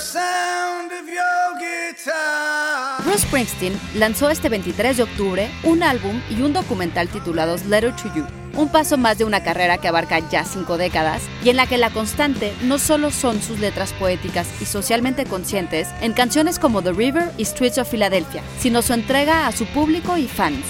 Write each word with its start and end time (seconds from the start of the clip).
sound 0.00 0.90
of 0.92 1.06
your 1.06 1.58
guitar. 1.58 3.04
Bruce 3.04 3.22
Springsteen 3.22 3.78
lanzó 3.94 4.30
este 4.30 4.48
23 4.48 4.96
de 4.96 5.02
octubre 5.02 5.50
un 5.62 5.82
álbum 5.82 6.20
y 6.30 6.40
un 6.42 6.52
documental 6.52 7.08
titulados 7.08 7.66
Letter 7.66 7.94
to 7.94 8.12
You, 8.14 8.24
un 8.54 8.70
paso 8.70 8.96
más 8.96 9.18
de 9.18 9.24
una 9.24 9.42
carrera 9.42 9.78
que 9.78 9.88
abarca 9.88 10.18
ya 10.30 10.44
cinco 10.44 10.78
décadas 10.78 11.22
y 11.44 11.50
en 11.50 11.56
la 11.56 11.66
que 11.66 11.76
la 11.76 11.90
constante 11.90 12.54
no 12.62 12.78
solo 12.78 13.10
son 13.10 13.42
sus 13.42 13.60
letras 13.60 13.92
poéticas 13.92 14.48
y 14.60 14.64
socialmente 14.64 15.26
conscientes 15.26 15.88
en 16.00 16.14
canciones 16.14 16.58
como 16.58 16.82
The 16.82 16.92
River 16.92 17.30
y 17.36 17.44
Streets 17.44 17.78
of 17.78 17.90
Philadelphia, 17.90 18.42
sino 18.58 18.80
su 18.82 18.94
entrega 18.94 19.46
a 19.46 19.52
su 19.52 19.66
público 19.66 20.16
y 20.16 20.26
fans. 20.26 20.64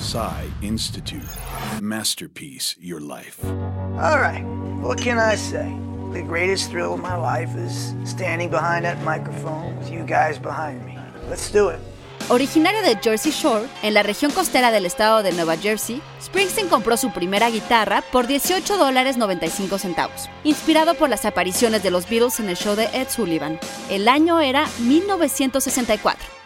Psy 0.00 0.66
Institute. 0.66 1.26
Masterpiece 1.80 2.76
Your 2.80 3.00
Life. 3.00 3.44
All 4.00 4.18
right, 4.18 4.44
what 4.82 4.98
can 4.98 5.18
I 5.18 5.36
say? 5.36 5.87
The 6.12 6.22
greatest 6.22 6.70
thrill 6.70 6.94
of 6.94 7.00
my 7.00 7.16
life 7.16 7.54
is 7.54 7.94
standing 8.04 8.50
behind 8.50 8.84
that 8.84 9.02
microphone 9.04 9.76
with 9.76 9.90
you 9.90 10.04
guys 10.06 10.38
behind 10.38 10.84
me. 10.86 10.98
Let's 11.28 11.52
do 11.52 11.68
it. 11.68 11.78
Originario 12.30 12.82
de 12.82 12.96
Jersey 12.96 13.30
Shore, 13.30 13.66
en 13.82 13.94
la 13.94 14.02
región 14.02 14.30
costera 14.32 14.70
del 14.70 14.86
estado 14.86 15.22
de 15.22 15.32
Nueva 15.32 15.56
Jersey, 15.56 16.02
Springsteen 16.20 16.68
compró 16.68 16.96
su 16.96 17.10
primera 17.10 17.48
guitarra 17.48 18.02
por 18.12 18.26
18 18.26 18.76
dólares 18.76 19.16
95 19.16 19.78
centavos, 19.78 20.28
inspirado 20.44 20.94
por 20.94 21.08
las 21.08 21.24
apariciones 21.24 21.82
de 21.82 21.90
los 21.90 22.08
Beatles 22.08 22.40
en 22.40 22.48
el 22.48 22.56
show 22.56 22.74
de 22.74 22.84
Ed 22.92 23.08
Sullivan. 23.08 23.58
El 23.90 24.08
año 24.08 24.40
era 24.40 24.66
1964. 24.80 26.37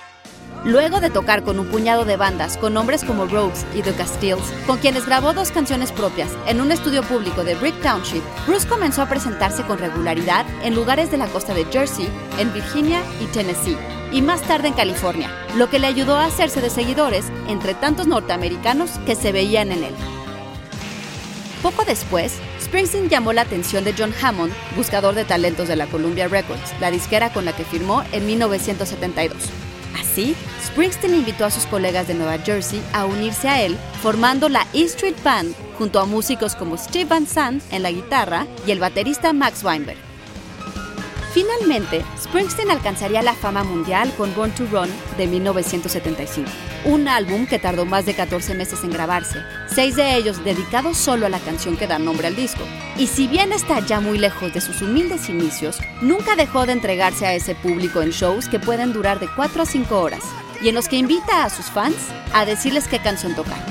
Luego 0.65 1.01
de 1.01 1.11
tocar 1.11 1.43
con 1.43 1.59
un 1.59 1.67
puñado 1.67 2.05
de 2.05 2.17
bandas 2.17 2.57
con 2.57 2.75
nombres 2.75 3.03
como 3.03 3.27
Rogues 3.27 3.67
y 3.75 3.83
The 3.83 3.95
Castiles, 3.95 4.45
con 4.65 4.79
quienes 4.79 5.07
grabó 5.07 5.33
dos 5.33 5.51
canciones 5.51 5.91
propias 5.91 6.31
en 6.47 6.61
un 6.61 6.71
estudio 6.71 7.03
público 7.03 7.43
de 7.43 7.57
Brick 7.57 7.81
Township, 7.83 8.23
Bruce 8.47 8.69
comenzó 8.69 9.03
a 9.03 9.09
presentarse 9.09 9.65
con 9.65 9.79
regularidad 9.79 10.47
en 10.63 10.77
lugares 10.77 11.11
de 11.11 11.17
la 11.17 11.27
costa 11.27 11.53
de 11.53 11.65
Jersey, 11.65 12.09
en 12.39 12.53
Virginia 12.53 13.03
y 13.21 13.27
Tennessee, 13.27 13.77
y 14.13 14.23
más 14.23 14.41
tarde 14.43 14.69
en 14.69 14.75
California, 14.75 15.31
lo 15.57 15.69
que 15.69 15.81
le 15.81 15.89
ayudó 15.89 16.17
a 16.17 16.27
hacerse 16.27 16.61
de 16.61 16.71
seguidores 16.71 17.27
entre 17.49 17.75
tantos 17.75 18.07
norteamericanos 18.07 18.93
que 19.05 19.17
se 19.17 19.33
veían 19.33 19.73
en 19.73 19.83
él. 19.83 19.95
Poco 21.61 21.85
después, 21.85 22.39
Springsteen 22.61 23.09
llamó 23.09 23.33
la 23.33 23.43
atención 23.43 23.83
de 23.83 23.95
John 23.99 24.15
Hammond, 24.23 24.53
buscador 24.77 25.17
de 25.17 25.25
talentos 25.25 25.67
de 25.67 25.77
la 25.77 25.87
Columbia 25.87 26.29
Records, 26.29 26.73
la 26.81 26.93
disquera 26.93 27.33
con 27.33 27.45
la 27.45 27.53
que 27.53 27.65
firmó 27.65 28.05
en 28.13 28.27
1972. 28.27 29.72
Así, 30.13 30.37
Springsteen 30.63 31.15
invitó 31.15 31.47
a 31.47 31.51
sus 31.51 31.65
colegas 31.65 32.07
de 32.07 32.13
Nueva 32.13 32.37
Jersey 32.37 32.83
a 32.93 33.07
unirse 33.07 33.49
a 33.49 33.63
él, 33.63 33.79
formando 34.03 34.51
la 34.51 34.67
E 34.75 34.83
Street 34.83 35.17
Band 35.25 35.55
junto 35.79 36.01
a 36.01 36.05
músicos 36.05 36.55
como 36.55 36.77
Steve 36.77 37.07
Van 37.07 37.27
Sant 37.27 37.63
en 37.73 37.83
la 37.83 37.91
guitarra 37.91 38.47
y 38.67 38.73
el 38.73 38.79
baterista 38.79 39.33
Max 39.33 39.65
Weinberg. 39.65 40.12
Finalmente, 41.33 42.05
Springsteen 42.21 42.71
alcanzaría 42.71 43.23
la 43.23 43.33
fama 43.33 43.65
mundial 43.65 44.13
con 44.19 44.35
Born 44.35 44.55
to 44.55 44.67
Run 44.71 44.91
de 45.17 45.27
1975, 45.27 46.51
un 46.85 47.09
álbum 47.09 47.47
que 47.47 47.59
tardó 47.59 47.87
más 47.87 48.05
de 48.05 48.15
14 48.15 48.55
meses 48.55 48.85
en 48.85 48.91
grabarse, 48.91 49.39
seis 49.67 49.97
de 49.97 50.15
ellos 50.17 50.45
dedicados 50.45 50.99
solo 50.99 51.25
a 51.25 51.31
la 51.31 51.39
canción 51.39 51.79
que 51.79 51.87
da 51.87 51.99
nombre 51.99 52.27
al 52.27 52.37
disco. 52.37 52.63
Y 52.99 53.07
si 53.07 53.29
bien 53.29 53.53
está 53.53 53.81
ya 53.81 54.01
muy 54.01 54.19
lejos 54.19 54.53
de 54.53 54.61
sus 54.61 54.83
humildes 54.83 55.31
inicios, 55.31 55.79
nunca 56.03 56.37
dejó 56.37 56.67
de 56.67 56.73
entregarse 56.73 57.25
a 57.25 57.35
ese 57.35 57.55
público 57.55 58.03
en 58.03 58.11
shows 58.11 58.49
que 58.49 58.61
pueden 58.61 58.93
durar 58.93 59.19
de 59.19 59.29
4 59.35 59.63
a 59.63 59.67
5 59.67 60.01
horas, 60.01 60.25
y 60.61 60.69
en 60.69 60.75
los 60.75 60.89
que 60.89 60.97
invita 60.97 61.45
a 61.45 61.51
sus 61.51 61.67
fans 61.67 61.97
a 62.35 62.45
decirles 62.45 62.89
qué 62.89 62.99
canción 62.99 63.35
tocar. 63.35 63.65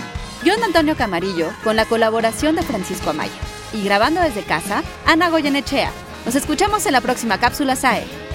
John 0.44 0.64
Antonio 0.64 0.98
Camarillo, 0.98 1.52
con 1.64 1.76
la 1.76 1.86
colaboración 1.86 2.56
de 2.56 2.64
Francisco 2.64 3.12
Amaya. 3.12 3.32
Y 3.74 3.84
grabando 3.84 4.20
desde 4.20 4.42
casa, 4.42 4.84
Ana 5.06 5.30
Goyenechea. 5.30 5.92
Nos 6.26 6.36
escuchamos 6.36 6.86
en 6.86 6.94
la 6.94 7.02
próxima 7.02 7.40
cápsula 7.40 7.76
SAE. 7.76 8.31